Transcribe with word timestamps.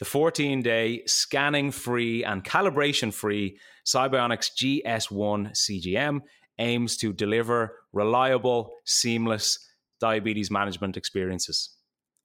The 0.00 0.06
14 0.06 0.62
day 0.62 1.02
scanning 1.06 1.70
free 1.70 2.24
and 2.24 2.42
calibration 2.42 3.12
free 3.12 3.58
SiBionics 3.86 4.50
GS1 4.56 5.52
CGM 5.52 6.22
aims 6.58 6.96
to 6.96 7.12
deliver 7.12 7.76
reliable, 7.92 8.72
seamless 8.86 9.58
diabetes 10.00 10.50
management 10.50 10.96
experiences. 10.96 11.76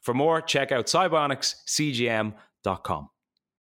For 0.03 0.13
more, 0.13 0.39
check 0.39 0.71
out 0.71 0.85
cybionicscgm.com. 0.85 3.09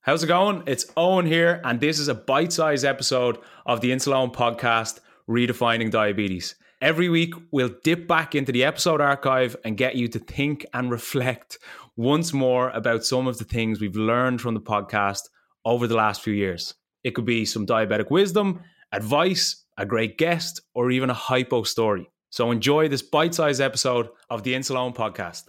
How's 0.02 0.23
it 0.23 0.28
going? 0.28 0.64
It's 0.67 0.86
Owen 0.95 1.26
here, 1.26 1.60
and 1.66 1.82
this 1.82 2.00
is 2.00 2.08
a 2.08 2.16
bite 2.16 2.54
sized 2.54 2.86
episode 2.86 3.39
of 3.66 3.82
the 3.82 3.92
Insuleoin 3.92 4.34
podcast, 4.34 5.02
Redefining 5.30 5.92
Diabetes. 5.92 6.56
Every 6.82 7.10
week, 7.10 7.34
we'll 7.52 7.76
dip 7.84 8.08
back 8.08 8.36
into 8.36 8.54
the 8.54 8.64
episode 8.64 9.02
archive 9.02 9.58
and 9.66 9.76
get 9.76 9.98
you 9.98 10.08
to 10.10 10.20
think 10.20 10.64
and 10.73 10.92
reflect 10.92 11.58
once 11.98 12.31
more 12.31 12.70
about 12.70 13.03
some 13.03 13.28
of 13.28 13.40
the 13.40 13.44
things 13.44 13.81
we've 13.81 13.95
learned 13.98 14.40
from 14.40 14.53
the 14.53 14.62
podcast 14.62 15.23
over 15.66 15.88
the 15.88 15.95
last 15.95 16.22
few 16.22 16.34
years. 16.34 16.76
It 17.04 17.16
could 17.16 17.26
be 17.26 17.44
some 17.44 17.66
diabetic 17.66 18.12
wisdom, 18.12 18.62
advice, 18.92 19.66
a 19.78 19.86
great 19.86 20.17
guest, 20.17 20.62
or 20.73 20.92
even 20.92 21.09
a 21.09 21.16
hypo 21.16 21.64
story. 21.64 22.09
So 22.30 22.52
enjoy 22.52 22.88
this 22.88 23.02
bite 23.02 23.34
sized 23.34 23.59
episode 23.59 24.09
of 24.30 24.44
the 24.44 24.54
Insuleoin 24.54 24.95
podcast. 24.95 25.45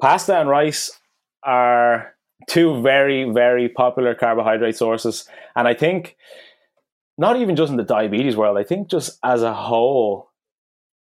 Pasta 0.00 0.38
and 0.38 0.48
rice 0.48 0.98
are 1.42 2.14
two 2.48 2.80
very, 2.82 3.30
very 3.30 3.68
popular 3.68 4.14
carbohydrate 4.14 4.76
sources. 4.76 5.28
And 5.54 5.68
I 5.68 5.74
think 5.74 6.16
not 7.18 7.36
even 7.36 7.54
just 7.54 7.70
in 7.70 7.76
the 7.76 7.84
diabetes 7.84 8.36
world, 8.36 8.56
I 8.56 8.64
think 8.64 8.88
just 8.88 9.18
as 9.22 9.42
a 9.42 9.52
whole, 9.52 10.30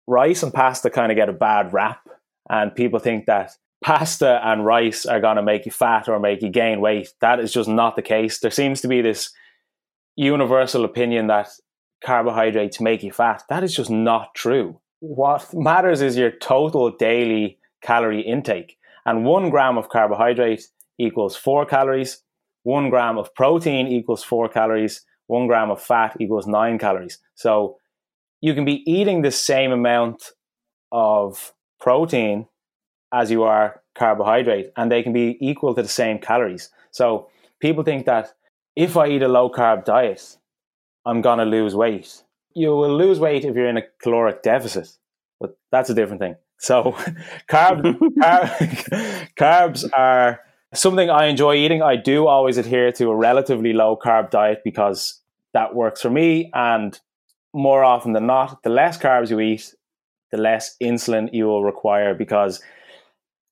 rice 0.06 0.42
and 0.42 0.52
pasta 0.52 0.88
kind 0.88 1.12
of 1.12 1.16
get 1.16 1.28
a 1.28 1.34
bad 1.34 1.72
rap. 1.72 2.08
And 2.48 2.74
people 2.74 2.98
think 2.98 3.26
that 3.26 3.52
pasta 3.82 4.40
and 4.44 4.64
rice 4.64 5.06
are 5.06 5.20
going 5.20 5.36
to 5.36 5.42
make 5.42 5.66
you 5.66 5.72
fat 5.72 6.08
or 6.08 6.18
make 6.18 6.42
you 6.42 6.50
gain 6.50 6.80
weight. 6.80 7.12
That 7.20 7.40
is 7.40 7.52
just 7.52 7.68
not 7.68 7.96
the 7.96 8.02
case. 8.02 8.38
There 8.40 8.50
seems 8.50 8.80
to 8.80 8.88
be 8.88 9.00
this 9.00 9.30
universal 10.16 10.84
opinion 10.84 11.28
that 11.28 11.48
carbohydrates 12.04 12.80
make 12.80 13.02
you 13.02 13.12
fat. 13.12 13.42
That 13.48 13.62
is 13.62 13.74
just 13.74 13.90
not 13.90 14.34
true. 14.34 14.80
What 15.00 15.54
matters 15.54 16.02
is 16.02 16.16
your 16.16 16.30
total 16.30 16.90
daily 16.90 17.58
calorie 17.82 18.20
intake. 18.20 18.78
And 19.06 19.24
one 19.24 19.50
gram 19.50 19.78
of 19.78 19.88
carbohydrate 19.88 20.66
equals 20.98 21.36
four 21.36 21.64
calories. 21.64 22.22
One 22.64 22.90
gram 22.90 23.16
of 23.16 23.34
protein 23.34 23.86
equals 23.86 24.24
four 24.24 24.48
calories. 24.48 25.04
One 25.28 25.46
gram 25.46 25.70
of 25.70 25.80
fat 25.80 26.16
equals 26.20 26.46
nine 26.46 26.78
calories. 26.78 27.18
So 27.34 27.78
you 28.40 28.54
can 28.54 28.64
be 28.64 28.82
eating 28.90 29.22
the 29.22 29.30
same 29.30 29.72
amount 29.72 30.32
of 30.90 31.52
protein 31.80 32.48
as 33.12 33.30
you 33.30 33.42
are 33.42 33.82
carbohydrate, 33.94 34.72
and 34.76 34.90
they 34.90 35.02
can 35.02 35.12
be 35.12 35.36
equal 35.40 35.74
to 35.74 35.82
the 35.82 35.88
same 35.88 36.18
calories. 36.18 36.70
So 36.90 37.28
people 37.60 37.84
think 37.84 38.06
that 38.06 38.32
if 38.76 38.96
I 38.96 39.08
eat 39.08 39.22
a 39.22 39.28
low 39.28 39.50
carb 39.50 39.84
diet, 39.84 40.36
I'm 41.04 41.20
going 41.20 41.38
to 41.38 41.44
lose 41.44 41.74
weight. 41.74 42.22
You 42.54 42.68
will 42.70 42.96
lose 42.96 43.18
weight 43.18 43.44
if 43.44 43.54
you're 43.56 43.68
in 43.68 43.76
a 43.76 43.82
caloric 44.02 44.42
deficit, 44.42 44.88
but 45.40 45.56
that's 45.70 45.90
a 45.90 45.94
different 45.94 46.20
thing. 46.20 46.36
So 46.58 46.92
carb, 47.50 47.82
carb, 48.20 49.28
carbs 49.38 49.88
are 49.96 50.40
something 50.74 51.08
I 51.10 51.26
enjoy 51.26 51.54
eating. 51.56 51.82
I 51.82 51.96
do 51.96 52.26
always 52.26 52.58
adhere 52.58 52.92
to 52.92 53.10
a 53.10 53.16
relatively 53.16 53.72
low 53.72 53.96
carb 53.96 54.30
diet 54.30 54.62
because 54.64 55.20
that 55.54 55.74
works 55.74 56.02
for 56.02 56.10
me. 56.10 56.50
And 56.54 56.98
more 57.54 57.84
often 57.84 58.12
than 58.12 58.26
not, 58.26 58.62
the 58.62 58.70
less 58.70 58.98
carbs 58.98 59.30
you 59.30 59.40
eat, 59.40 59.74
the 60.30 60.36
less 60.36 60.76
insulin 60.82 61.30
you 61.32 61.46
will 61.46 61.64
require 61.64 62.14
because 62.14 62.60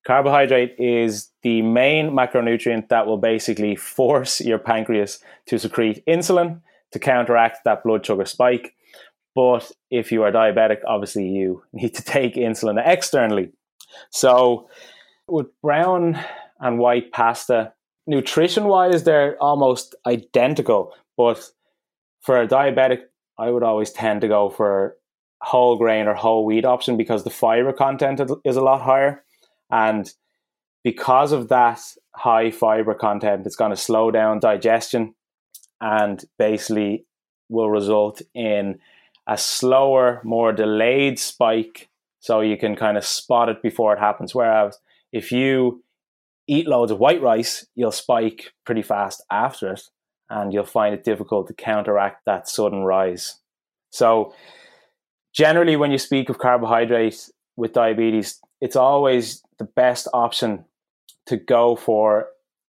carbohydrate 0.07 0.75
is 0.79 1.31
the 1.43 1.63
main 1.63 2.11
macronutrient 2.11 2.89
that 2.89 3.07
will 3.07 3.19
basically 3.19 3.75
force 3.75 4.41
your 4.51 4.59
pancreas 4.59 5.19
to 5.47 5.59
secrete 5.59 6.05
insulin 6.07 6.61
to 6.93 6.99
counteract 6.99 7.59
that 7.65 7.83
blood 7.83 8.07
sugar 8.07 8.25
spike. 8.25 8.75
But 9.35 9.71
if 9.91 10.13
you 10.13 10.23
are 10.23 10.33
diabetic, 10.33 10.79
obviously 10.87 11.29
you 11.29 11.63
need 11.73 11.95
to 11.95 12.03
take 12.03 12.37
insulin 12.37 12.81
externally. 12.85 13.53
So 14.11 14.69
with 15.29 15.47
brown 15.61 16.19
and 16.61 16.79
white 16.79 17.13
pasta. 17.13 17.73
Nutrition 18.07 18.65
wise, 18.65 19.03
they're 19.03 19.37
almost 19.43 19.95
identical, 20.07 20.95
but 21.17 21.45
for 22.21 22.41
a 22.41 22.47
diabetic, 22.47 23.01
I 23.39 23.51
would 23.51 23.65
always 23.65 23.91
tend 23.91 24.21
to 24.21 24.29
go 24.29 24.49
for 24.49 24.97
whole 25.43 25.77
grain 25.77 26.07
or 26.07 26.15
whole 26.15 26.45
wheat 26.45 26.65
option 26.65 26.97
because 26.97 27.25
the 27.25 27.31
fiber 27.31 27.73
content 27.73 28.21
is 28.45 28.57
a 28.57 28.63
lot 28.63 28.81
higher. 28.81 29.25
And 29.71 30.13
because 30.85 31.33
of 31.33 31.49
that 31.49 31.81
high 32.15 32.51
fiber 32.51 32.95
content, 32.95 33.47
it's 33.47 33.57
going 33.57 33.71
to 33.71 33.77
slow 33.77 34.11
down 34.11 34.41
digestion 34.41 35.15
and 35.81 36.25
basically 36.39 37.05
will 37.49 37.71
result 37.71 38.23
in 38.35 38.79
a 39.27 39.37
slower, 39.37 40.21
more 40.25 40.53
delayed 40.53 41.19
spike. 41.19 41.89
So 42.21 42.41
you 42.41 42.57
can 42.57 42.77
kind 42.77 42.97
of 42.97 43.05
spot 43.05 43.49
it 43.49 43.63
before 43.63 43.93
it 43.93 43.99
happens. 43.99 44.35
Whereas 44.35 44.79
if 45.13 45.33
you 45.33 45.83
eat 46.47 46.69
loads 46.69 46.93
of 46.93 46.99
white 46.99 47.21
rice, 47.21 47.67
you'll 47.75 47.93
spike 47.93 48.53
pretty 48.65 48.83
fast 48.83 49.23
after 49.31 49.73
it, 49.73 49.83
and 50.31 50.53
you'll 50.53 50.65
find 50.65 50.95
it 50.95 51.05
difficult 51.05 51.49
to 51.49 51.55
counteract 51.55 52.25
that 52.27 52.49
sudden 52.49 52.85
rise. 52.85 53.41
So, 53.91 54.35
generally, 55.33 55.77
when 55.77 55.91
you 55.91 55.99
speak 55.99 56.29
of 56.29 56.39
carbohydrates 56.39 57.33
with 57.57 57.73
diabetes, 57.73 58.41
it's 58.61 58.77
always 58.77 59.43
the 59.59 59.65
best 59.65 60.09
option 60.13 60.65
to 61.27 61.37
go 61.37 61.77
for 61.77 62.27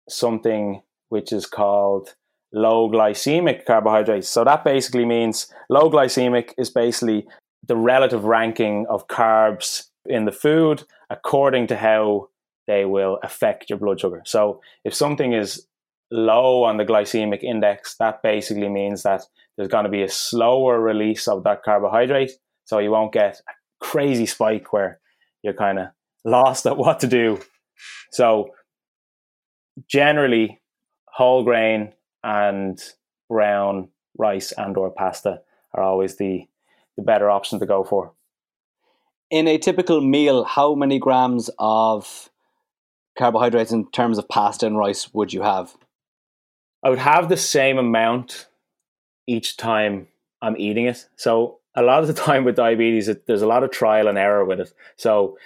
something 0.09 0.81
which 1.09 1.31
is 1.31 1.45
called 1.45 2.15
low 2.53 2.89
glycemic 2.89 3.65
carbohydrates. 3.65 4.27
So, 4.27 4.43
that 4.43 4.63
basically 4.63 5.05
means 5.05 5.47
low 5.69 5.89
glycemic 5.89 6.53
is 6.57 6.69
basically 6.69 7.25
the 7.67 7.75
relative 7.75 8.23
ranking 8.23 8.85
of 8.89 9.07
carbs 9.07 9.85
in 10.05 10.25
the 10.25 10.31
food 10.31 10.83
according 11.09 11.67
to 11.67 11.75
how 11.75 12.29
they 12.67 12.85
will 12.85 13.19
affect 13.23 13.69
your 13.69 13.79
blood 13.79 13.99
sugar. 13.99 14.21
So 14.25 14.61
if 14.85 14.93
something 14.93 15.33
is 15.33 15.67
low 16.09 16.63
on 16.63 16.77
the 16.77 16.85
glycemic 16.85 17.43
index, 17.43 17.95
that 17.97 18.23
basically 18.23 18.69
means 18.69 19.03
that 19.03 19.23
there's 19.57 19.69
going 19.69 19.85
to 19.85 19.91
be 19.91 20.03
a 20.03 20.09
slower 20.09 20.79
release 20.79 21.27
of 21.27 21.43
that 21.43 21.63
carbohydrate. 21.63 22.31
So 22.65 22.79
you 22.79 22.91
won't 22.91 23.13
get 23.13 23.41
a 23.47 23.85
crazy 23.85 24.25
spike 24.25 24.71
where 24.71 24.99
you're 25.43 25.53
kind 25.53 25.79
of 25.79 25.87
lost 26.23 26.65
at 26.65 26.77
what 26.77 26.99
to 27.01 27.07
do. 27.07 27.39
So 28.11 28.51
generally, 29.89 30.61
whole 31.07 31.43
grain 31.43 31.93
and 32.23 32.79
brown 33.29 33.89
rice 34.17 34.51
and 34.51 34.77
or 34.77 34.91
pasta 34.91 35.41
are 35.73 35.83
always 35.83 36.17
the, 36.17 36.47
the 36.97 37.03
better 37.03 37.29
option 37.29 37.59
to 37.59 37.65
go 37.65 37.83
for. 37.83 38.13
In 39.29 39.47
a 39.47 39.57
typical 39.57 40.01
meal, 40.01 40.43
how 40.43 40.75
many 40.75 40.99
grams 40.99 41.49
of 41.57 42.29
carbohydrates 43.17 43.71
in 43.71 43.89
terms 43.91 44.17
of 44.17 44.27
pasta 44.27 44.67
and 44.67 44.77
rice 44.77 45.13
would 45.13 45.31
you 45.31 45.41
have? 45.41 45.75
I 46.83 46.89
would 46.89 46.99
have 46.99 47.29
the 47.29 47.37
same 47.37 47.77
amount 47.77 48.47
each 49.27 49.55
time 49.55 50.07
I'm 50.41 50.57
eating 50.57 50.87
it. 50.87 51.07
So 51.15 51.60
a 51.75 51.81
lot 51.81 52.01
of 52.01 52.07
the 52.07 52.13
time 52.25 52.43
with 52.43 52.55
diabetes, 52.55 53.07
it, 53.07 53.25
there's 53.25 53.41
a 53.41 53.47
lot 53.47 53.63
of 53.63 53.71
trial 53.71 54.07
and 54.07 54.17
error 54.17 54.45
with 54.45 54.59
it. 54.59 54.73
So 54.97 55.37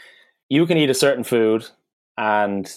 you 0.49 0.65
can 0.65 0.77
eat 0.77 0.89
a 0.89 0.95
certain 0.95 1.23
food 1.23 1.67
and 2.17 2.71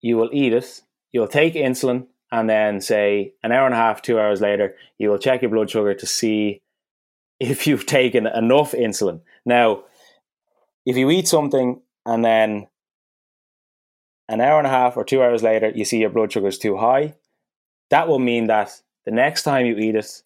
you 0.00 0.16
will 0.16 0.30
eat 0.32 0.52
it. 0.52 0.82
You'll 1.12 1.28
take 1.28 1.54
insulin 1.54 2.06
and 2.30 2.48
then 2.50 2.80
say 2.80 3.34
an 3.42 3.52
hour 3.52 3.66
and 3.66 3.74
a 3.74 3.78
half, 3.78 4.02
two 4.02 4.18
hours 4.18 4.40
later, 4.40 4.74
you 4.98 5.08
will 5.08 5.18
check 5.18 5.42
your 5.42 5.50
blood 5.50 5.70
sugar 5.70 5.94
to 5.94 6.06
see 6.06 6.60
if 7.40 7.66
you've 7.66 7.86
taken 7.86 8.26
enough 8.26 8.72
insulin. 8.72 9.20
Now, 9.44 9.84
if 10.86 10.96
you 10.96 11.10
eat 11.10 11.28
something 11.28 11.80
and 12.06 12.24
then 12.24 12.66
an 14.28 14.40
hour 14.40 14.58
and 14.58 14.66
a 14.66 14.70
half 14.70 14.96
or 14.96 15.04
two 15.04 15.22
hours 15.22 15.42
later 15.42 15.70
you 15.74 15.84
see 15.84 15.98
your 15.98 16.10
blood 16.10 16.32
sugar 16.32 16.48
is 16.48 16.58
too 16.58 16.76
high, 16.76 17.14
that 17.90 18.08
will 18.08 18.18
mean 18.18 18.46
that 18.46 18.80
the 19.04 19.10
next 19.10 19.42
time 19.42 19.66
you 19.66 19.76
eat 19.76 19.94
it, 19.94 20.22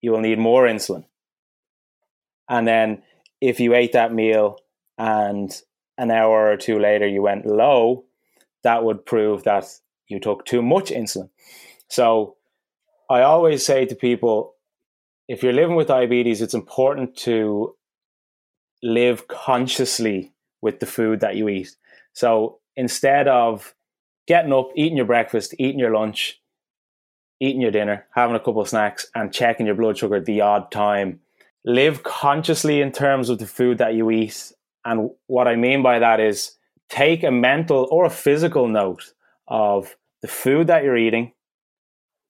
you 0.00 0.10
will 0.10 0.20
need 0.20 0.38
more 0.38 0.64
insulin. 0.64 1.04
And 2.48 2.66
then 2.66 3.02
if 3.40 3.60
you 3.60 3.74
ate 3.74 3.92
that 3.92 4.12
meal 4.12 4.58
and 4.98 5.50
an 5.98 6.10
hour 6.10 6.50
or 6.50 6.56
two 6.56 6.78
later 6.78 7.06
you 7.06 7.22
went 7.22 7.46
low, 7.46 8.04
that 8.62 8.84
would 8.84 9.04
prove 9.04 9.44
that 9.44 9.64
you 10.08 10.20
took 10.20 10.44
too 10.44 10.62
much 10.62 10.90
insulin. 10.90 11.30
So 11.88 12.36
I 13.10 13.22
always 13.22 13.64
say 13.64 13.86
to 13.86 13.94
people 13.94 14.54
if 15.28 15.42
you're 15.42 15.52
living 15.52 15.76
with 15.76 15.88
diabetes, 15.88 16.42
it's 16.42 16.54
important 16.54 17.16
to 17.18 17.74
live 18.82 19.28
consciously 19.28 20.32
with 20.60 20.80
the 20.80 20.86
food 20.86 21.20
that 21.20 21.36
you 21.36 21.48
eat. 21.48 21.76
So 22.12 22.58
instead 22.76 23.28
of 23.28 23.74
getting 24.26 24.52
up, 24.52 24.70
eating 24.76 24.96
your 24.96 25.06
breakfast, 25.06 25.54
eating 25.58 25.78
your 25.78 25.94
lunch, 25.94 26.40
eating 27.40 27.60
your 27.60 27.70
dinner, 27.70 28.06
having 28.14 28.36
a 28.36 28.40
couple 28.40 28.60
of 28.60 28.68
snacks, 28.68 29.06
and 29.14 29.32
checking 29.32 29.66
your 29.66 29.74
blood 29.74 29.98
sugar 29.98 30.16
at 30.16 30.26
the 30.26 30.40
odd 30.40 30.70
time, 30.70 31.20
live 31.64 32.02
consciously 32.02 32.80
in 32.80 32.92
terms 32.92 33.28
of 33.28 33.38
the 33.38 33.46
food 33.46 33.78
that 33.78 33.94
you 33.94 34.10
eat. 34.10 34.52
And 34.84 35.10
what 35.26 35.46
I 35.46 35.56
mean 35.56 35.82
by 35.82 35.98
that 35.98 36.20
is 36.20 36.56
take 36.88 37.22
a 37.22 37.30
mental 37.30 37.88
or 37.90 38.04
a 38.04 38.10
physical 38.10 38.68
note 38.68 39.12
of 39.48 39.96
the 40.20 40.28
food 40.28 40.66
that 40.66 40.84
you're 40.84 40.96
eating, 40.96 41.32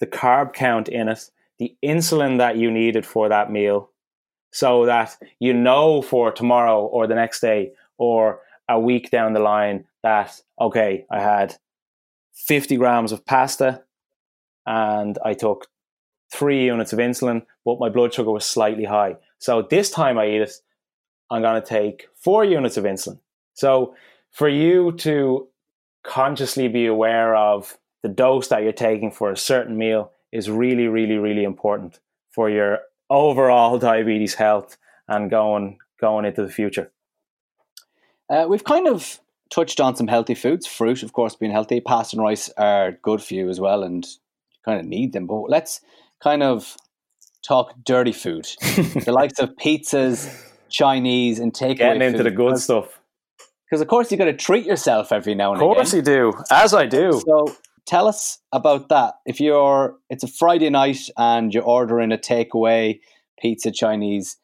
the 0.00 0.06
carb 0.06 0.52
count 0.52 0.88
in 0.88 1.08
it, 1.08 1.30
the 1.58 1.74
insulin 1.82 2.38
that 2.38 2.56
you 2.56 2.70
needed 2.70 3.06
for 3.06 3.28
that 3.28 3.50
meal, 3.50 3.90
so 4.50 4.86
that 4.86 5.16
you 5.38 5.54
know 5.54 6.02
for 6.02 6.30
tomorrow 6.30 6.84
or 6.84 7.06
the 7.06 7.14
next 7.14 7.40
day 7.40 7.72
or 7.98 8.40
a 8.68 8.78
week 8.78 9.10
down 9.10 9.32
the 9.32 9.40
line 9.40 9.84
that, 10.02 10.40
okay, 10.60 11.04
I 11.10 11.20
had 11.20 11.56
50 12.34 12.76
grams 12.76 13.12
of 13.12 13.24
pasta 13.24 13.82
and 14.66 15.18
I 15.24 15.34
took 15.34 15.68
three 16.32 16.64
units 16.64 16.92
of 16.92 16.98
insulin, 16.98 17.42
but 17.64 17.78
my 17.78 17.88
blood 17.88 18.14
sugar 18.14 18.30
was 18.30 18.44
slightly 18.44 18.84
high. 18.84 19.16
So 19.38 19.66
this 19.68 19.90
time 19.90 20.18
I 20.18 20.28
eat 20.28 20.40
it, 20.40 20.52
I'm 21.30 21.42
going 21.42 21.60
to 21.60 21.66
take 21.66 22.06
four 22.14 22.44
units 22.44 22.76
of 22.76 22.84
insulin. 22.84 23.18
So 23.54 23.94
for 24.30 24.48
you 24.48 24.92
to 24.98 25.48
consciously 26.04 26.68
be 26.68 26.86
aware 26.86 27.36
of 27.36 27.78
the 28.02 28.08
dose 28.08 28.48
that 28.48 28.62
you're 28.62 28.72
taking 28.72 29.10
for 29.10 29.30
a 29.30 29.36
certain 29.36 29.76
meal 29.76 30.10
is 30.32 30.50
really, 30.50 30.88
really, 30.88 31.16
really 31.16 31.44
important 31.44 32.00
for 32.30 32.50
your 32.50 32.80
overall 33.10 33.78
diabetes 33.90 34.34
health 34.34 34.78
and 35.08 35.30
going 35.30 35.78
going 36.00 36.24
into 36.24 36.42
the 36.42 36.50
future. 36.50 36.90
Uh, 38.28 38.46
we've 38.48 38.64
kind 38.64 38.88
of 38.88 39.20
touched 39.50 39.80
on 39.80 39.94
some 39.94 40.08
healthy 40.08 40.34
foods. 40.34 40.66
Fruit, 40.66 41.02
of 41.02 41.12
course, 41.12 41.36
being 41.36 41.52
healthy. 41.52 41.80
Pasta 41.80 42.16
and 42.16 42.24
rice 42.24 42.50
are 42.56 42.92
good 43.02 43.22
for 43.22 43.34
you 43.34 43.48
as 43.48 43.60
well, 43.60 43.82
and 43.82 44.04
you 44.04 44.58
kind 44.64 44.80
of 44.80 44.86
need 44.86 45.12
them. 45.12 45.26
But 45.26 45.48
let's 45.48 45.80
kind 46.22 46.42
of 46.42 46.76
talk 47.46 47.74
dirty 47.84 48.12
food, 48.12 48.44
the 49.04 49.12
likes 49.12 49.38
of 49.38 49.50
pizzas, 49.56 50.32
Chinese, 50.70 51.38
and 51.38 51.52
takeaway. 51.52 51.78
Getting 51.78 52.02
into 52.02 52.22
the 52.22 52.30
good 52.30 52.58
stuff. 52.58 53.00
Because 53.68 53.80
of 53.80 53.88
course 53.88 54.12
you 54.12 54.18
got 54.18 54.26
to 54.26 54.34
treat 54.34 54.66
yourself 54.66 55.12
every 55.12 55.34
now 55.34 55.52
and 55.52 55.60
again. 55.60 55.70
Of 55.70 55.76
course 55.76 55.92
again. 55.92 56.14
you 56.14 56.32
do, 56.32 56.42
as 56.50 56.74
I 56.74 56.86
do. 56.86 57.22
So 57.26 57.56
tell 57.86 58.06
us 58.06 58.38
about 58.52 58.88
that. 58.90 59.14
If 59.24 59.40
you're, 59.40 59.96
it's 60.10 60.22
a 60.22 60.28
Friday 60.28 60.70
night 60.70 61.08
and 61.16 61.52
you're 61.52 61.64
ordering 61.64 62.12
a 62.12 62.18
takeaway 62.18 63.00
pizza, 63.40 63.70
Chinese. 63.72 64.36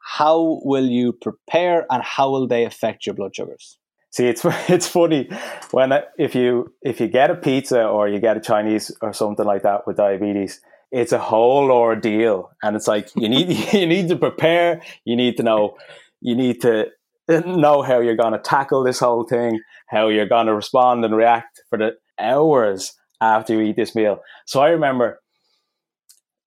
How 0.00 0.60
will 0.64 0.86
you 0.86 1.12
prepare, 1.12 1.86
and 1.90 2.02
how 2.02 2.30
will 2.30 2.46
they 2.46 2.64
affect 2.64 3.04
your 3.04 3.14
blood 3.14 3.36
sugars? 3.36 3.78
See, 4.10 4.26
it's 4.26 4.42
it's 4.68 4.88
funny 4.88 5.28
when 5.70 5.92
if 6.18 6.34
you 6.34 6.72
if 6.82 6.98
you 7.00 7.08
get 7.08 7.30
a 7.30 7.34
pizza 7.34 7.84
or 7.84 8.08
you 8.08 8.18
get 8.18 8.36
a 8.36 8.40
Chinese 8.40 8.90
or 9.02 9.12
something 9.12 9.44
like 9.44 9.62
that 9.64 9.86
with 9.86 9.98
diabetes, 9.98 10.62
it's 10.90 11.12
a 11.12 11.18
whole 11.18 11.70
ordeal, 11.70 12.50
and 12.62 12.76
it's 12.76 12.88
like 12.88 13.10
you 13.16 13.28
need 13.28 13.48
you 13.72 13.86
need 13.86 14.08
to 14.08 14.16
prepare. 14.16 14.82
You 15.04 15.16
need 15.16 15.36
to 15.36 15.42
know. 15.42 15.76
You 16.20 16.34
need 16.34 16.60
to 16.62 16.90
know 17.28 17.82
how 17.82 18.00
you're 18.00 18.16
going 18.16 18.32
to 18.32 18.38
tackle 18.38 18.82
this 18.82 19.00
whole 19.00 19.24
thing, 19.24 19.60
how 19.86 20.08
you're 20.08 20.26
going 20.26 20.46
to 20.46 20.54
respond 20.54 21.04
and 21.04 21.14
react 21.14 21.60
for 21.68 21.78
the 21.78 21.96
hours 22.18 22.94
after 23.20 23.54
you 23.54 23.60
eat 23.60 23.76
this 23.76 23.94
meal. 23.94 24.20
So 24.46 24.60
I 24.60 24.70
remember, 24.70 25.20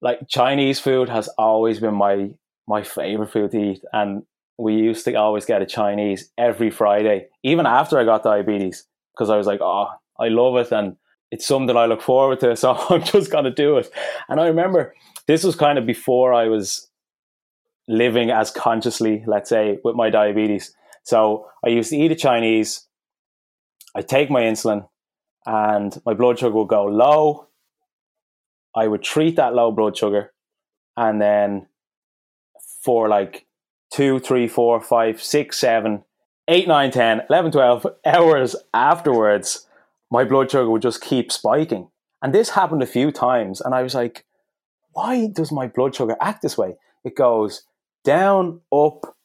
like 0.00 0.28
Chinese 0.28 0.80
food 0.80 1.08
has 1.08 1.28
always 1.38 1.80
been 1.80 1.94
my 1.94 2.30
my 2.66 2.82
favorite 2.82 3.32
food 3.32 3.52
to 3.52 3.58
eat, 3.58 3.82
and 3.92 4.22
we 4.58 4.74
used 4.74 5.04
to 5.04 5.14
always 5.14 5.44
get 5.44 5.62
a 5.62 5.66
Chinese 5.66 6.30
every 6.36 6.70
Friday, 6.70 7.28
even 7.42 7.66
after 7.66 7.98
I 7.98 8.04
got 8.04 8.22
diabetes, 8.22 8.84
because 9.14 9.30
I 9.30 9.36
was 9.36 9.46
like, 9.46 9.60
oh, 9.60 9.88
I 10.18 10.28
love 10.28 10.56
it, 10.56 10.72
and 10.72 10.96
it's 11.32 11.46
something 11.46 11.76
I 11.76 11.86
look 11.86 12.02
forward 12.02 12.38
to, 12.40 12.54
so 12.62 12.74
I'm 12.90 13.02
just 13.02 13.32
gonna 13.32 13.50
do 13.50 13.78
it. 13.78 13.90
And 14.28 14.38
I 14.38 14.46
remember 14.46 14.94
this 15.26 15.42
was 15.42 15.56
kind 15.56 15.78
of 15.78 15.86
before 15.86 16.32
I 16.32 16.46
was 16.46 16.88
living 17.88 18.30
as 18.30 18.52
consciously, 18.52 19.24
let's 19.26 19.48
say, 19.48 19.78
with 19.82 19.96
my 19.96 20.10
diabetes. 20.10 20.74
So 21.02 21.48
I 21.64 21.70
used 21.70 21.90
to 21.90 21.96
eat 21.96 22.12
a 22.12 22.14
Chinese, 22.14 22.86
I 23.96 24.02
take 24.02 24.30
my 24.30 24.42
insulin, 24.42 24.86
and 25.44 26.00
my 26.06 26.14
blood 26.14 26.38
sugar 26.38 26.54
would 26.56 26.68
go 26.68 26.84
low. 26.84 27.48
I 28.76 28.86
would 28.86 29.02
treat 29.02 29.36
that 29.36 29.54
low 29.54 29.72
blood 29.72 29.96
sugar, 29.96 30.32
and 30.96 31.20
then 31.20 31.66
for 32.82 33.08
like 33.08 33.46
two, 33.92 34.18
three, 34.18 34.48
four, 34.48 34.80
five, 34.80 35.22
six, 35.22 35.58
seven, 35.58 36.04
eight, 36.48 36.68
nine, 36.68 36.90
10, 36.90 37.22
11, 37.28 37.52
12 37.52 37.86
hours 38.06 38.56
afterwards, 38.72 39.66
my 40.12 40.24
blood 40.24 40.50
sugar 40.50 40.68
would 40.70 40.82
just 40.82 41.00
keep 41.00 41.32
spiking. 41.32 41.88
And 42.20 42.34
this 42.34 42.50
happened 42.50 42.82
a 42.82 42.86
few 42.86 43.10
times, 43.10 43.62
and 43.62 43.74
I 43.74 43.82
was 43.82 43.94
like, 43.94 44.26
why 44.92 45.28
does 45.28 45.50
my 45.50 45.66
blood 45.66 45.94
sugar 45.94 46.16
act 46.20 46.42
this 46.42 46.58
way? 46.58 46.74
It 47.02 47.16
goes 47.16 47.62
down, 48.04 48.60
up, 48.70 49.16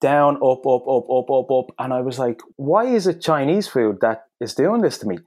down, 0.00 0.36
up, 0.36 0.66
up, 0.66 0.88
up, 0.88 1.04
up, 1.10 1.30
up, 1.30 1.50
up. 1.50 1.66
And 1.78 1.92
I 1.92 2.00
was 2.00 2.18
like, 2.18 2.40
why 2.56 2.86
is 2.86 3.06
it 3.06 3.20
Chinese 3.20 3.68
food 3.68 3.98
that 4.00 4.24
is 4.40 4.54
doing 4.54 4.80
this 4.80 4.96
to 4.98 5.06
me? 5.06 5.18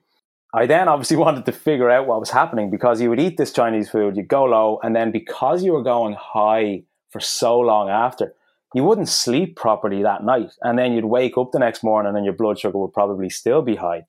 I 0.55 0.65
then 0.65 0.87
obviously 0.87 1.17
wanted 1.25 1.45
to 1.45 1.51
figure 1.51 1.91
out 1.91 2.07
what 2.07 2.19
was 2.19 2.31
happening 2.31 2.71
because 2.71 2.99
you 2.99 3.09
would 3.11 3.19
eat 3.19 3.37
this 3.37 3.53
Chinese 3.53 3.89
food, 3.89 4.17
you'd 4.17 4.27
go 4.27 4.45
low, 4.45 4.79
and 4.81 4.95
then 4.95 5.11
because 5.11 5.63
you 5.63 5.73
were 5.73 5.83
going 5.83 6.17
high 6.19 6.81
for 7.11 7.19
so 7.19 7.59
long 7.59 7.89
after, 7.89 8.33
you 8.73 8.83
wouldn't 8.83 9.09
sleep 9.09 9.55
properly 9.55 10.01
that 10.01 10.23
night. 10.23 10.53
And 10.63 10.79
then 10.79 10.93
you'd 10.93 11.05
wake 11.05 11.37
up 11.37 11.51
the 11.51 11.59
next 11.59 11.83
morning 11.83 12.15
and 12.15 12.25
your 12.25 12.33
blood 12.33 12.57
sugar 12.57 12.79
would 12.79 12.93
probably 12.93 13.29
still 13.29 13.62
be 13.62 13.75
high. 13.75 14.07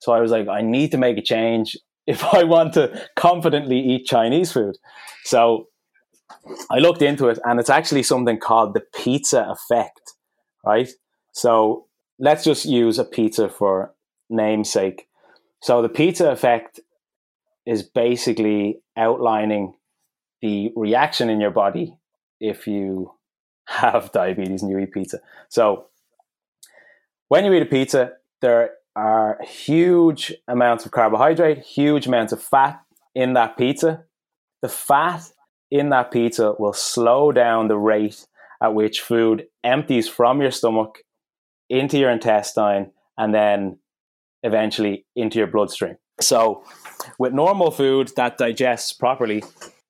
So 0.00 0.12
I 0.12 0.20
was 0.20 0.30
like, 0.30 0.48
I 0.48 0.62
need 0.62 0.90
to 0.92 0.98
make 0.98 1.18
a 1.18 1.22
change 1.22 1.76
if 2.06 2.24
I 2.24 2.44
want 2.44 2.74
to 2.74 3.06
confidently 3.16 3.78
eat 3.78 4.06
Chinese 4.06 4.52
food. 4.52 4.76
So 5.24 5.68
I 6.70 6.78
looked 6.78 7.02
into 7.02 7.28
it 7.28 7.38
and 7.44 7.60
it's 7.60 7.70
actually 7.70 8.02
something 8.02 8.38
called 8.38 8.74
the 8.74 8.82
pizza 8.94 9.46
effect, 9.50 10.00
right? 10.64 10.88
So 11.32 11.86
let's 12.18 12.44
just 12.44 12.64
use 12.64 12.98
a 12.98 13.04
pizza 13.04 13.48
for 13.48 13.94
namesake. 14.30 15.06
So 15.62 15.82
the 15.82 15.88
pizza 15.88 16.30
effect 16.30 16.80
is 17.66 17.82
basically 17.82 18.80
outlining 18.96 19.74
the 20.40 20.72
reaction 20.76 21.28
in 21.28 21.40
your 21.40 21.50
body 21.50 21.94
if 22.40 22.66
you 22.66 23.12
have 23.66 24.12
diabetes 24.12 24.62
and 24.62 24.70
you 24.70 24.78
eat 24.78 24.92
pizza. 24.92 25.18
So 25.48 25.86
when 27.28 27.44
you 27.44 27.52
eat 27.52 27.62
a 27.62 27.66
pizza, 27.66 28.12
there 28.40 28.70
are 28.98 29.38
huge 29.44 30.34
amounts 30.48 30.84
of 30.84 30.90
carbohydrate, 30.90 31.58
huge 31.58 32.08
amounts 32.08 32.32
of 32.32 32.42
fat 32.42 32.82
in 33.14 33.34
that 33.34 33.56
pizza. 33.56 34.02
The 34.60 34.68
fat 34.68 35.30
in 35.70 35.90
that 35.90 36.10
pizza 36.10 36.54
will 36.58 36.72
slow 36.72 37.30
down 37.30 37.68
the 37.68 37.78
rate 37.78 38.26
at 38.60 38.74
which 38.74 39.00
food 39.00 39.46
empties 39.62 40.08
from 40.08 40.40
your 40.42 40.50
stomach 40.50 40.98
into 41.70 41.96
your 41.96 42.10
intestine 42.10 42.90
and 43.16 43.32
then 43.32 43.78
eventually 44.42 45.06
into 45.14 45.38
your 45.38 45.46
bloodstream. 45.46 45.96
So, 46.20 46.64
with 47.20 47.32
normal 47.32 47.70
food 47.70 48.10
that 48.16 48.36
digests 48.36 48.92
properly, 48.92 49.44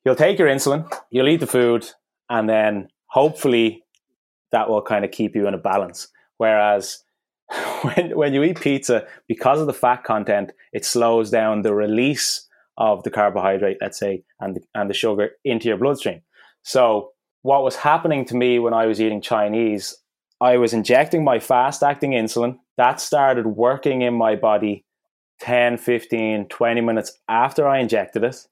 you'll 0.05 0.17
take 0.17 0.39
your 0.39 0.49
insulin, 0.49 0.87
you'll 1.11 1.29
eat 1.29 1.41
the 1.41 1.47
food, 1.47 1.89
and 2.29 2.47
then 2.47 2.89
hopefully 3.07 3.85
that 4.53 4.69
will 4.69 4.83
kind 4.83 5.07
of 5.07 5.13
keep 5.13 5.35
you 5.35 5.49
in 5.49 5.55
a 5.55 5.59
balance. 5.59 6.09
Whereas 6.37 7.03
when, 7.83 8.17
when 8.17 8.35
you 8.35 8.43
eat 8.43 8.61
pizza, 8.61 9.07
because 9.27 9.61
of 9.61 9.67
the 9.67 9.73
fat 9.73 10.05
content, 10.05 10.53
it 10.73 10.85
slows 10.85 11.31
down 11.31 11.63
the 11.63 11.75
release 11.75 12.47
of 12.77 13.03
the 13.03 13.11
carbohydrate, 13.11 13.79
let's 13.81 13.99
say, 13.99 14.23
and 14.41 14.57
the, 14.57 14.61
and 14.75 14.89
the 14.89 14.95
sugar 14.95 15.31
into 15.45 15.69
your 15.69 15.79
bloodstream. 15.79 16.21
So, 16.63 17.11
what 17.43 17.63
was 17.63 17.77
happening 17.77 18.25
to 18.27 18.37
me 18.37 18.59
when 18.59 18.75
I 18.75 18.87
was 18.87 19.01
eating 19.01 19.23
Chinese, 19.23 19.97
I 20.41 20.57
was 20.57 20.73
injecting 20.73 21.25
my 21.25 21.39
fast 21.39 21.83
acting 21.83 22.11
insulin. 22.13 22.59
That 22.77 23.01
started 23.01 23.47
working 23.47 24.03
in 24.03 24.15
my 24.15 24.37
body 24.37 24.85
10, 25.41 25.79
15, 25.79 26.49
20 26.49 26.81
minutes 26.81 27.13
after 27.29 27.67
I 27.67 27.79
injected 27.79 28.25
it. 28.25 28.47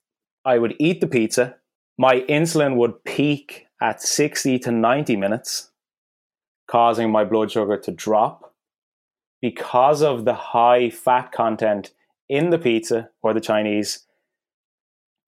I 0.45 0.59
would 0.59 0.75
eat 0.79 1.01
the 1.01 1.07
pizza. 1.07 1.57
My 1.99 2.21
insulin 2.29 2.77
would 2.77 3.05
peak 3.05 3.67
at 3.83 4.01
60 4.01 4.59
to 4.61 4.73
90 4.73 5.17
minutes, 5.17 5.71
causing 6.69 7.11
my 7.11 7.25
blood 7.25 7.51
sugar 7.51 7.77
to 7.79 7.91
drop 7.91 8.55
because 9.41 10.03
of 10.03 10.25
the 10.25 10.35
high 10.35 10.91
fat 10.91 11.33
content 11.33 11.93
in 12.29 12.51
the 12.51 12.59
pizza 12.59 13.11
or 13.23 13.33
the 13.33 13.41
Chinese. 13.41 14.07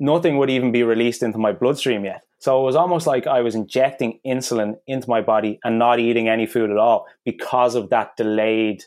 Nothing 0.01 0.39
would 0.39 0.51
even 0.51 0.73
be 0.73 0.83
released 0.83 1.23
into 1.23 1.39
my 1.39 1.53
bloodstream 1.53 2.05
yet. 2.05 2.23
So 2.41 2.61
it 2.61 2.65
was 2.65 2.77
almost 2.77 3.07
like 3.07 3.27
I 3.27 3.41
was 3.41 3.55
injecting 3.55 4.21
insulin 4.25 4.77
into 4.87 5.11
my 5.11 5.21
body 5.21 5.59
and 5.65 5.79
not 5.79 5.99
eating 5.99 6.29
any 6.29 6.47
food 6.47 6.71
at 6.71 6.77
all 6.77 7.07
because 7.25 7.75
of 7.75 7.91
that 7.91 8.17
delayed 8.17 8.85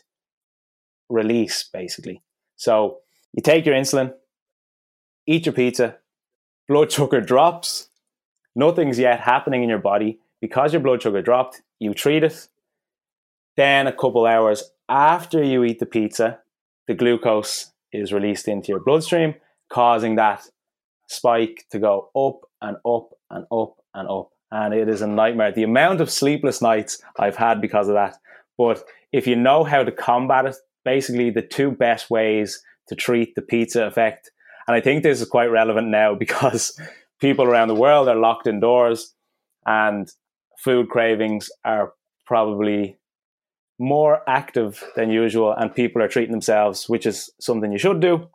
release, 1.10 1.68
basically. 1.70 2.22
So 2.56 2.98
you 3.34 3.42
take 3.42 3.66
your 3.66 3.74
insulin, 3.74 4.14
eat 5.26 5.44
your 5.44 5.52
pizza, 5.52 5.96
blood 6.66 6.90
sugar 6.90 7.20
drops, 7.20 7.88
nothing's 8.56 8.98
yet 8.98 9.20
happening 9.20 9.62
in 9.62 9.68
your 9.68 9.78
body. 9.78 10.18
Because 10.40 10.72
your 10.72 10.82
blood 10.82 11.02
sugar 11.02 11.22
dropped, 11.22 11.62
you 11.78 11.94
treat 11.94 12.24
it. 12.24 12.48
Then 13.56 13.86
a 13.86 13.92
couple 13.92 14.26
hours 14.26 14.72
after 14.92 15.42
you 15.42 15.64
eat 15.64 15.78
the 15.78 15.86
pizza, 15.86 16.38
the 16.86 16.92
glucose 16.92 17.72
is 17.92 18.12
released 18.12 18.46
into 18.46 18.68
your 18.68 18.80
bloodstream, 18.80 19.34
causing 19.70 20.16
that 20.16 20.46
spike 21.08 21.64
to 21.70 21.78
go 21.78 22.10
up 22.14 22.40
and 22.60 22.76
up 22.86 23.08
and 23.30 23.46
up 23.50 23.76
and 23.94 24.08
up. 24.08 24.28
And 24.50 24.74
it 24.74 24.90
is 24.90 25.00
a 25.00 25.06
nightmare. 25.06 25.50
The 25.50 25.62
amount 25.62 26.02
of 26.02 26.10
sleepless 26.10 26.60
nights 26.60 27.02
I've 27.18 27.36
had 27.36 27.62
because 27.62 27.88
of 27.88 27.94
that. 27.94 28.18
But 28.58 28.84
if 29.12 29.26
you 29.26 29.34
know 29.34 29.64
how 29.64 29.82
to 29.82 29.90
combat 29.90 30.44
it, 30.44 30.56
basically 30.84 31.30
the 31.30 31.40
two 31.40 31.70
best 31.70 32.10
ways 32.10 32.62
to 32.88 32.94
treat 32.94 33.34
the 33.34 33.40
pizza 33.40 33.86
effect. 33.86 34.30
And 34.68 34.76
I 34.76 34.82
think 34.82 35.02
this 35.02 35.22
is 35.22 35.28
quite 35.28 35.46
relevant 35.46 35.88
now 35.88 36.14
because 36.18 36.78
people 37.18 37.46
around 37.46 37.68
the 37.68 37.74
world 37.74 38.08
are 38.08 38.16
locked 38.16 38.46
indoors 38.46 39.14
and 39.64 40.10
food 40.58 40.90
cravings 40.90 41.48
are 41.64 41.94
probably 42.26 42.98
more 43.82 44.22
active 44.28 44.82
than 44.94 45.10
usual 45.10 45.52
and 45.52 45.74
people 45.74 46.00
are 46.00 46.08
treating 46.08 46.30
themselves, 46.30 46.88
which 46.88 47.04
is 47.04 47.30
something 47.40 47.72
you 47.72 47.78
should 47.78 48.00
do. 48.00 48.28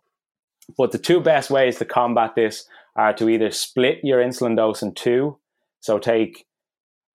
But 0.78 0.92
the 0.92 0.98
two 0.98 1.22
best 1.22 1.50
ways 1.50 1.78
to 1.78 1.86
combat 1.86 2.36
this 2.36 2.68
are 2.98 3.14
to 3.14 3.30
either 3.30 3.50
split 3.52 4.00
your 4.04 4.20
insulin 4.20 4.58
dose 4.58 4.82
in 4.82 4.94
two. 4.94 5.38
So 5.80 6.00
take 6.00 6.46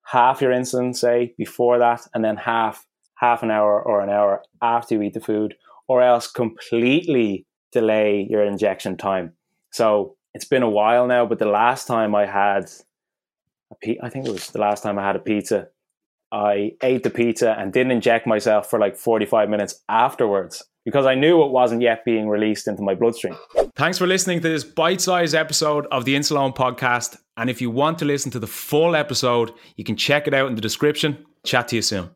half 0.04 0.40
your 0.40 0.52
insulin, 0.52 0.96
say, 0.96 1.34
before 1.36 1.78
that, 1.78 2.08
and 2.14 2.24
then 2.24 2.36
half 2.36 2.86
half 3.16 3.42
an 3.42 3.50
hour 3.50 3.80
or 3.80 4.00
an 4.00 4.10
hour 4.10 4.42
after 4.62 4.94
you 4.94 5.02
eat 5.02 5.14
the 5.14 5.20
food, 5.20 5.54
or 5.86 6.02
else 6.02 6.26
completely 6.26 7.46
delay 7.70 8.26
your 8.28 8.44
injection 8.44 8.96
time. 8.96 9.34
So 9.70 10.16
it's 10.34 10.46
been 10.46 10.62
a 10.62 10.70
while 10.70 11.06
now, 11.06 11.26
but 11.26 11.38
the 11.38 11.46
last 11.46 11.86
time 11.86 12.14
I 12.14 12.26
had 12.26 12.70
a 13.70 13.74
pe- 13.80 13.98
I 14.02 14.08
think 14.08 14.26
it 14.26 14.32
was 14.32 14.48
the 14.48 14.58
last 14.58 14.82
time 14.82 14.98
I 14.98 15.06
had 15.06 15.16
a 15.16 15.20
pizza. 15.20 15.68
I 16.32 16.72
ate 16.82 17.02
the 17.02 17.10
pizza 17.10 17.54
and 17.58 17.72
didn't 17.72 17.92
inject 17.92 18.26
myself 18.26 18.70
for 18.70 18.78
like 18.78 18.96
45 18.96 19.50
minutes 19.50 19.82
afterwards 19.88 20.64
because 20.84 21.06
I 21.06 21.14
knew 21.14 21.42
it 21.42 21.50
wasn't 21.50 21.82
yet 21.82 22.04
being 22.04 22.28
released 22.28 22.66
into 22.66 22.82
my 22.82 22.94
bloodstream. 22.94 23.36
Thanks 23.76 23.98
for 23.98 24.06
listening 24.06 24.40
to 24.40 24.48
this 24.48 24.64
bite 24.64 25.00
sized 25.00 25.34
episode 25.34 25.86
of 25.92 26.04
the 26.04 26.16
Insuleoin 26.16 26.56
podcast. 26.56 27.18
And 27.36 27.50
if 27.50 27.60
you 27.60 27.70
want 27.70 27.98
to 27.98 28.04
listen 28.04 28.30
to 28.32 28.38
the 28.38 28.46
full 28.46 28.96
episode, 28.96 29.52
you 29.76 29.84
can 29.84 29.96
check 29.96 30.26
it 30.26 30.34
out 30.34 30.48
in 30.48 30.54
the 30.54 30.60
description. 30.62 31.24
Chat 31.44 31.68
to 31.68 31.76
you 31.76 31.82
soon. 31.82 32.10